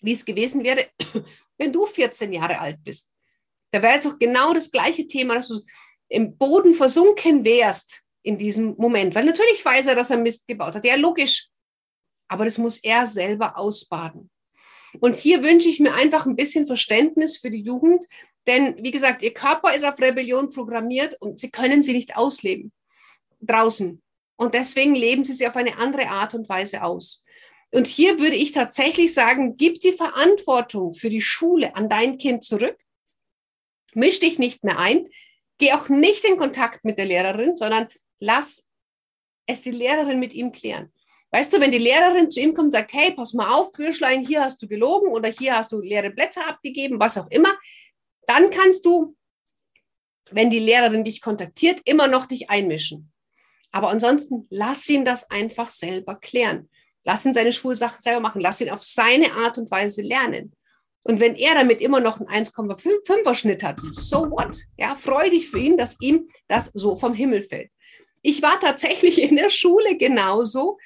wie 0.01 0.13
es 0.13 0.25
gewesen 0.25 0.63
wäre, 0.63 0.87
wenn 1.57 1.73
du 1.73 1.85
14 1.85 2.31
Jahre 2.31 2.59
alt 2.59 2.83
bist. 2.83 3.11
Da 3.71 3.81
wäre 3.81 3.97
es 3.97 4.03
doch 4.03 4.17
genau 4.17 4.53
das 4.53 4.71
gleiche 4.71 5.05
Thema, 5.05 5.35
dass 5.35 5.49
du 5.49 5.61
im 6.07 6.37
Boden 6.37 6.73
versunken 6.73 7.45
wärst 7.45 8.01
in 8.23 8.37
diesem 8.37 8.75
Moment. 8.77 9.13
Weil 9.13 9.25
natürlich 9.25 9.63
weiß 9.63 9.87
er, 9.87 9.95
dass 9.95 10.09
er 10.09 10.17
Mist 10.17 10.47
gebaut 10.47 10.75
hat. 10.75 10.85
Ja, 10.85 10.95
logisch 10.95 11.49
aber 12.29 12.45
das 12.45 12.57
muss 12.57 12.77
er 12.77 13.05
selber 13.07 13.57
ausbaden. 13.57 14.29
Und 14.99 15.15
hier 15.15 15.43
wünsche 15.43 15.69
ich 15.69 15.79
mir 15.79 15.93
einfach 15.93 16.25
ein 16.25 16.35
bisschen 16.35 16.65
Verständnis 16.65 17.37
für 17.37 17.51
die 17.51 17.61
Jugend, 17.61 18.05
denn 18.47 18.83
wie 18.83 18.91
gesagt, 18.91 19.21
ihr 19.21 19.33
Körper 19.33 19.75
ist 19.75 19.85
auf 19.85 19.99
Rebellion 19.99 20.49
programmiert 20.49 21.15
und 21.19 21.39
sie 21.39 21.51
können 21.51 21.83
sie 21.83 21.93
nicht 21.93 22.15
ausleben 22.15 22.71
draußen. 23.41 24.01
Und 24.37 24.53
deswegen 24.53 24.95
leben 24.95 25.23
sie 25.23 25.33
sie 25.33 25.47
auf 25.47 25.55
eine 25.55 25.77
andere 25.77 26.07
Art 26.07 26.33
und 26.33 26.49
Weise 26.49 26.83
aus. 26.83 27.23
Und 27.71 27.87
hier 27.87 28.19
würde 28.19 28.35
ich 28.35 28.51
tatsächlich 28.51 29.13
sagen, 29.13 29.57
gib 29.57 29.79
die 29.81 29.91
Verantwortung 29.91 30.93
für 30.93 31.09
die 31.09 31.21
Schule 31.21 31.75
an 31.75 31.89
dein 31.89 32.17
Kind 32.17 32.43
zurück. 32.43 32.77
Misch 33.93 34.19
dich 34.19 34.39
nicht 34.39 34.63
mehr 34.63 34.79
ein. 34.79 35.07
Geh 35.57 35.73
auch 35.73 35.89
nicht 35.89 36.23
in 36.23 36.37
Kontakt 36.37 36.83
mit 36.85 36.97
der 36.97 37.05
Lehrerin, 37.05 37.57
sondern 37.57 37.89
lass 38.19 38.67
es 39.45 39.61
die 39.61 39.71
Lehrerin 39.71 40.19
mit 40.19 40.33
ihm 40.33 40.51
klären. 40.51 40.91
Weißt 41.31 41.53
du, 41.53 41.59
wenn 41.59 41.71
die 41.71 41.77
Lehrerin 41.77 42.31
zu 42.31 42.39
ihm 42.39 42.53
kommt 42.53 42.67
und 42.67 42.71
sagt, 42.71 42.93
hey, 42.93 43.13
pass 43.13 43.33
mal 43.33 43.53
auf, 43.53 43.71
Kirschlein, 43.73 44.25
hier 44.25 44.43
hast 44.43 44.61
du 44.61 44.67
gelogen 44.67 45.11
oder 45.11 45.29
hier 45.29 45.57
hast 45.57 45.71
du 45.71 45.79
leere 45.79 46.09
Blätter 46.09 46.47
abgegeben, 46.47 46.99
was 46.99 47.17
auch 47.17 47.29
immer, 47.29 47.55
dann 48.25 48.49
kannst 48.49 48.85
du, 48.85 49.15
wenn 50.31 50.49
die 50.49 50.59
Lehrerin 50.59 51.03
dich 51.03 51.21
kontaktiert, 51.21 51.81
immer 51.85 52.07
noch 52.07 52.25
dich 52.25 52.49
einmischen. 52.49 53.11
Aber 53.71 53.89
ansonsten 53.89 54.47
lass 54.49 54.89
ihn 54.89 55.05
das 55.05 55.29
einfach 55.29 55.69
selber 55.69 56.15
klären. 56.15 56.69
Lass 57.03 57.25
ihn 57.25 57.33
seine 57.33 57.53
Schulsachen 57.53 58.01
selber 58.01 58.19
machen. 58.19 58.41
Lass 58.41 58.61
ihn 58.61 58.69
auf 58.69 58.83
seine 58.83 59.33
Art 59.33 59.57
und 59.57 59.69
Weise 59.71 60.01
lernen. 60.01 60.53
Und 61.05 61.19
wenn 61.19 61.35
er 61.35 61.53
damit 61.53 61.79
immer 61.79 61.99
noch 61.99 62.19
einen 62.19 62.45
1,5er 62.45 63.33
Schnitt 63.33 63.63
hat, 63.63 63.79
so 63.91 64.29
what? 64.31 64.57
Ja, 64.77 64.95
freu 64.95 65.29
dich 65.29 65.49
für 65.49 65.59
ihn, 65.59 65.77
dass 65.77 65.99
ihm 66.01 66.27
das 66.47 66.71
so 66.73 66.95
vom 66.97 67.13
Himmel 67.13 67.43
fällt. 67.43 67.71
Ich 68.21 68.41
war 68.41 68.59
tatsächlich 68.59 69.21
in 69.21 69.37
der 69.37 69.49
Schule 69.49 69.95
genauso 69.97 70.77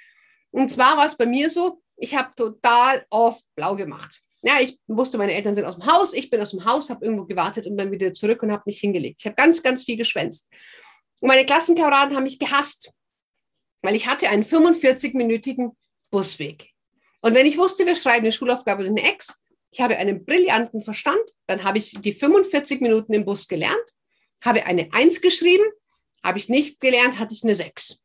und 0.54 0.70
zwar 0.70 0.98
war 0.98 1.08
es 1.08 1.18
bei 1.18 1.26
mir 1.26 1.50
so, 1.50 1.82
ich 1.98 2.16
habe 2.16 2.32
total 2.36 3.06
oft 3.10 3.44
blau 3.56 3.76
gemacht. 3.76 4.22
Ja, 4.44 4.60
ich 4.62 4.78
wusste, 4.88 5.18
meine 5.18 5.34
Eltern 5.34 5.56
sind 5.56 5.66
aus 5.66 5.80
dem 5.80 5.88
Haus, 5.88 6.14
ich 6.14 6.30
bin 6.30 6.40
aus 6.42 6.52
dem 6.52 6.64
Haus, 6.64 6.92
habe 6.92 7.04
irgendwo 7.04 7.26
gewartet 7.26 7.66
und 7.66 7.76
dann 7.76 7.92
wieder 7.92 8.14
zurück 8.14 8.44
und 8.44 8.52
habe 8.52 8.62
mich 8.68 8.80
hingelegt. 8.80 9.22
Ich 9.22 9.26
habe 9.26 9.36
ganz, 9.36 9.64
ganz 9.64 9.84
viel 9.84 9.98
geschwänzt. 9.98 10.48
Und 11.22 11.30
meine 11.30 11.46
Klassenkameraden 11.46 12.16
haben 12.16 12.24
mich 12.24 12.38
gehasst, 12.38 12.92
weil 13.82 13.96
ich 13.96 14.06
hatte 14.06 14.30
einen 14.30 14.44
45-minütigen 14.44 15.72
Busweg. 16.12 16.70
Und 17.22 17.34
wenn 17.34 17.48
ich 17.48 17.58
wusste, 17.58 17.88
wir 17.88 17.96
schreiben 17.96 18.26
eine 18.26 18.32
Schulaufgabe 18.32 18.84
in 18.84 18.98
Ex, 18.98 19.42
ich 19.72 19.82
habe 19.82 19.98
einen 19.98 20.24
brillanten 20.24 20.82
Verstand, 20.82 21.24
dann 21.48 21.64
habe 21.64 21.80
ich 21.80 22.00
die 22.00 22.14
45 22.14 22.80
Minuten 22.80 23.14
im 23.14 23.26
Bus 23.26 23.48
gelernt, 23.48 23.96
habe 24.44 24.68
eine 24.68 24.90
Eins 24.94 25.20
geschrieben, 25.20 25.66
habe 26.24 26.38
ich 26.38 26.48
nicht 26.48 26.80
gelernt, 26.80 27.18
hatte 27.18 27.34
ich 27.34 27.44
eine 27.44 27.56
Sechs 27.56 28.03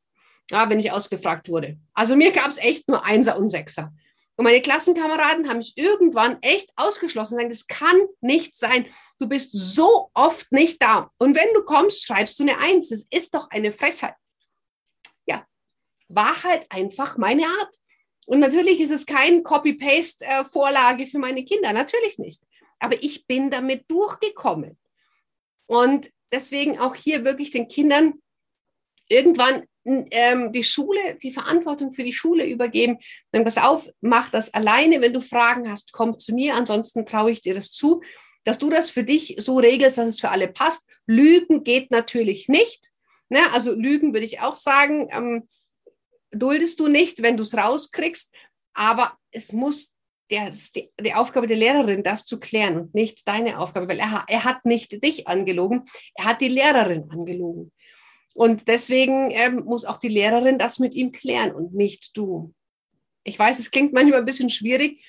ja, 0.51 0.69
wenn 0.71 0.81
ich 0.81 0.93
ausgefragt 0.93 1.49
wurde. 1.49 1.79
Also 1.95 2.17
mir 2.17 2.33
gab 2.33 2.49
es 2.49 2.59
echt 2.59 2.89
nur 2.89 3.05
Einser 3.05 3.39
und 3.39 3.49
Sechser. 3.49 3.93
Und 4.37 4.45
meine 4.45 4.63
Klassenkameraden 4.63 5.49
haben 5.49 5.59
mich 5.59 5.77
irgendwann 5.77 6.41
echt 6.43 6.71
ausgeschlossen 6.77 7.35
und 7.35 7.41
sagen, 7.41 7.51
das 7.51 7.67
kann 7.67 7.97
nicht 8.21 8.57
sein. 8.57 8.87
Du 9.19 9.29
bist 9.29 9.51
so 9.53 10.11
oft 10.15 10.53
nicht 10.53 10.81
da. 10.81 11.11
Und 11.19 11.35
wenn 11.35 11.53
du 11.55 11.65
kommst, 11.65 12.05
schreibst 12.05 12.39
du 12.39 12.45
eine 12.45 12.59
Eins. 12.59 12.91
Das 12.91 13.05
ist 13.11 13.35
doch 13.35 13.51
eine 13.51 13.73
Frechheit. 13.73 14.15
Ja, 15.27 15.45
war 16.09 16.41
halt 16.45 16.67
einfach 16.71 17.17
meine 17.17 17.47
Art. 17.47 17.77
Und 18.27 18.39
natürlich 18.39 18.79
ist 18.79 18.93
es 18.93 19.07
kein 19.07 19.43
Copy-Paste-Vorlage 19.43 21.09
für 21.09 21.19
meine 21.19 21.45
Kinder. 21.45 21.73
Natürlich 21.73 22.19
nicht. 22.19 22.41
Aber 22.79 23.03
ich 23.03 23.27
bin 23.27 23.51
damit 23.51 23.91
durchgekommen. 23.91 24.79
Und 25.67 26.13
deswegen 26.33 26.79
auch 26.79 26.95
hier 26.95 27.25
wirklich 27.25 27.51
den 27.51 27.67
Kindern 27.67 28.23
irgendwann 29.09 29.65
ähm, 30.11 30.53
die 30.53 30.65
Schule, 30.65 31.17
die 31.23 31.33
Verantwortung 31.33 31.93
für 31.93 32.05
die 32.05 32.13
Schule 32.13 32.47
übergeben. 32.47 32.99
Dann 33.33 33.45
pass 33.45 33.59
auf, 33.59 33.89
mach 34.01 34.31
das 34.31 34.53
alleine. 34.55 35.01
Wenn 35.01 35.13
du 35.13 35.21
Fragen 35.21 35.71
hast, 35.71 35.93
komm 35.93 36.19
zu 36.19 36.35
mir. 36.35 36.55
Ansonsten 36.55 37.07
traue 37.07 37.31
ich 37.31 37.41
dir 37.41 37.55
das 37.55 37.71
zu, 37.71 38.03
dass 38.45 38.59
du 38.59 38.71
das 38.71 38.91
für 38.91 39.05
dich 39.05 39.37
so 39.39 39.59
regelst, 39.59 39.99
dass 39.99 40.07
es 40.07 40.21
für 40.21 40.31
alle 40.31 40.49
passt. 40.49 40.89
Lügen 41.07 41.65
geht 41.65 41.91
natürlich 41.91 42.49
nicht. 42.49 42.91
Ne? 43.29 43.41
Also 43.53 43.73
Lügen 43.73 44.13
würde 44.13 44.27
ich 44.27 44.41
auch 44.41 44.57
sagen, 44.57 45.09
ähm, 45.13 45.49
duldest 46.31 46.81
du 46.81 46.89
nicht, 46.89 47.23
wenn 47.23 47.37
du 47.37 47.43
es 47.43 47.57
rauskriegst. 47.57 48.33
Aber 48.75 49.17
es 49.31 49.53
muss 49.53 49.95
der, 50.31 50.51
die, 50.77 50.91
die, 51.01 51.15
Aufgabe 51.15 51.47
der 51.47 51.57
Lehrerin, 51.57 52.03
das 52.03 52.25
zu 52.25 52.39
klären 52.39 52.79
und 52.79 52.95
nicht 52.95 53.27
deine 53.27 53.59
Aufgabe, 53.59 53.89
weil 53.89 53.99
er, 53.99 54.25
er 54.29 54.45
hat 54.45 54.65
nicht 54.65 55.03
dich 55.03 55.27
angelogen, 55.27 55.85
er 56.15 56.27
hat 56.27 56.41
die 56.41 56.49
Lehrerin 56.49 57.11
angelogen. 57.11 57.73
Und 58.35 58.69
deswegen 58.69 59.31
ähm, 59.31 59.65
muss 59.65 59.85
auch 59.85 59.99
die 59.99 60.09
Lehrerin 60.09 60.59
das 60.59 60.79
mit 60.79 60.95
ihm 60.95 61.13
klären 61.13 61.53
und 61.53 61.75
nicht 61.75 62.17
du. 62.17 62.55
Ich 63.25 63.39
weiß, 63.39 63.59
es 63.59 63.71
klingt 63.71 63.93
manchmal 63.93 64.21
ein 64.21 64.25
bisschen 64.25 64.51
schwierig, 64.51 65.05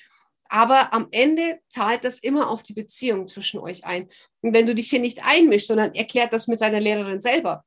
aber 0.48 0.92
am 0.92 1.08
Ende 1.12 1.60
zahlt 1.68 2.04
das 2.04 2.18
immer 2.18 2.50
auf 2.50 2.62
die 2.62 2.74
Beziehung 2.74 3.28
zwischen 3.28 3.60
euch 3.60 3.84
ein. 3.84 4.10
Und 4.40 4.52
wenn 4.52 4.66
du 4.66 4.74
dich 4.74 4.90
hier 4.90 4.98
nicht 4.98 5.24
einmischst, 5.24 5.68
sondern 5.68 5.94
erklärt 5.94 6.32
das 6.32 6.48
mit 6.48 6.58
seiner 6.58 6.80
Lehrerin 6.80 7.20
selber, 7.20 7.64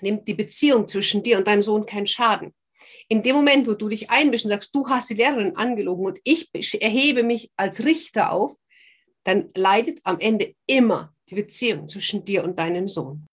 nimmt 0.00 0.28
die 0.28 0.34
Beziehung 0.34 0.86
zwischen 0.86 1.22
dir 1.22 1.38
und 1.38 1.46
deinem 1.46 1.62
Sohn 1.62 1.86
keinen 1.86 2.06
Schaden. 2.06 2.54
In 3.08 3.22
dem 3.22 3.34
Moment, 3.34 3.66
wo 3.66 3.72
du 3.72 3.88
dich 3.88 4.10
einmischst 4.10 4.44
und 4.44 4.50
sagst, 4.50 4.74
du 4.74 4.86
hast 4.86 5.08
die 5.10 5.14
Lehrerin 5.14 5.56
angelogen 5.56 6.04
und 6.04 6.18
ich 6.24 6.50
erhebe 6.80 7.22
mich 7.22 7.50
als 7.56 7.84
Richter 7.84 8.32
auf, 8.32 8.54
dann 9.24 9.50
leidet 9.56 10.00
am 10.04 10.20
Ende 10.20 10.54
immer 10.66 11.14
die 11.30 11.34
Beziehung 11.34 11.88
zwischen 11.88 12.24
dir 12.24 12.44
und 12.44 12.58
deinem 12.58 12.86
Sohn. 12.86 13.26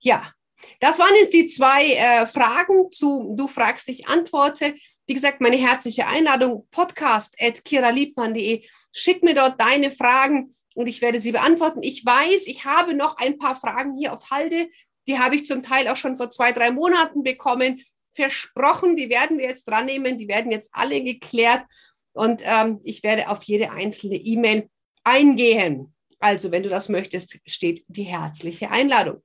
Ja, 0.00 0.32
das 0.80 0.98
waren 0.98 1.14
jetzt 1.16 1.32
die 1.32 1.46
zwei 1.46 1.94
äh, 1.94 2.26
Fragen 2.26 2.90
zu 2.90 3.34
Du 3.36 3.48
fragst, 3.48 3.88
ich 3.88 4.08
antworte. 4.08 4.74
Wie 5.06 5.14
gesagt, 5.14 5.40
meine 5.40 5.56
herzliche 5.56 6.06
Einladung, 6.06 6.66
podcast 6.70 7.34
at 7.40 7.64
kiraliebmann.de. 7.64 8.64
Schick 8.92 9.22
mir 9.22 9.34
dort 9.34 9.60
deine 9.60 9.90
Fragen 9.90 10.54
und 10.74 10.86
ich 10.86 11.02
werde 11.02 11.20
sie 11.20 11.32
beantworten. 11.32 11.82
Ich 11.82 12.04
weiß, 12.04 12.46
ich 12.46 12.64
habe 12.64 12.94
noch 12.94 13.16
ein 13.18 13.38
paar 13.38 13.56
Fragen 13.56 13.96
hier 13.98 14.12
auf 14.12 14.30
Halde. 14.30 14.68
Die 15.06 15.18
habe 15.18 15.34
ich 15.34 15.46
zum 15.46 15.62
Teil 15.62 15.88
auch 15.88 15.96
schon 15.96 16.16
vor 16.16 16.30
zwei, 16.30 16.52
drei 16.52 16.70
Monaten 16.70 17.22
bekommen. 17.22 17.82
Versprochen, 18.14 18.96
die 18.96 19.10
werden 19.10 19.38
wir 19.38 19.48
jetzt 19.48 19.64
dran 19.64 19.86
nehmen. 19.86 20.16
Die 20.16 20.28
werden 20.28 20.50
jetzt 20.50 20.70
alle 20.72 21.02
geklärt. 21.02 21.64
Und 22.12 22.42
ähm, 22.44 22.80
ich 22.84 23.02
werde 23.02 23.28
auf 23.28 23.42
jede 23.42 23.70
einzelne 23.70 24.16
E-Mail 24.16 24.68
eingehen. 25.04 25.94
Also, 26.18 26.52
wenn 26.52 26.62
du 26.62 26.68
das 26.68 26.88
möchtest, 26.88 27.38
steht 27.46 27.84
die 27.88 28.02
herzliche 28.02 28.70
Einladung. 28.70 29.22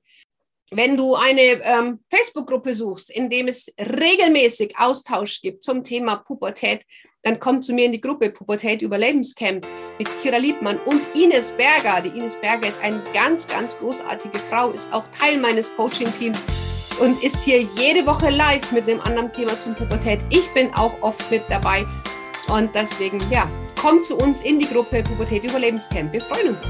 Wenn 0.72 0.96
du 0.96 1.14
eine 1.14 1.40
ähm, 1.62 2.00
Facebook-Gruppe 2.10 2.74
suchst, 2.74 3.10
in 3.10 3.30
dem 3.30 3.46
es 3.46 3.72
regelmäßig 3.78 4.76
Austausch 4.76 5.40
gibt 5.40 5.62
zum 5.62 5.84
Thema 5.84 6.16
Pubertät, 6.16 6.84
dann 7.22 7.38
komm 7.38 7.62
zu 7.62 7.72
mir 7.72 7.84
in 7.84 7.92
die 7.92 8.00
Gruppe 8.00 8.30
Pubertät 8.30 8.82
Überlebenscamp 8.82 9.64
mit 9.96 10.08
Kira 10.20 10.38
Liebmann 10.38 10.80
und 10.86 11.06
Ines 11.14 11.52
Berger. 11.52 12.00
Die 12.00 12.18
Ines 12.18 12.34
Berger 12.40 12.68
ist 12.68 12.82
eine 12.82 13.00
ganz, 13.14 13.46
ganz 13.46 13.78
großartige 13.78 14.40
Frau, 14.50 14.72
ist 14.72 14.92
auch 14.92 15.06
Teil 15.08 15.38
meines 15.38 15.74
Coaching-Teams 15.76 16.44
und 17.00 17.22
ist 17.22 17.42
hier 17.42 17.62
jede 17.78 18.04
Woche 18.04 18.30
live 18.30 18.72
mit 18.72 18.88
einem 18.88 19.00
anderen 19.02 19.32
Thema 19.32 19.58
zum 19.60 19.76
Pubertät. 19.76 20.18
Ich 20.30 20.52
bin 20.52 20.74
auch 20.74 21.00
oft 21.00 21.30
mit 21.30 21.42
dabei 21.48 21.86
und 22.48 22.74
deswegen, 22.74 23.20
ja, 23.30 23.48
komm 23.80 24.02
zu 24.02 24.16
uns 24.16 24.40
in 24.40 24.58
die 24.58 24.66
Gruppe 24.66 25.04
Pubertät 25.04 25.44
Überlebenscamp. 25.44 26.12
Wir 26.12 26.20
freuen 26.20 26.48
uns. 26.48 26.62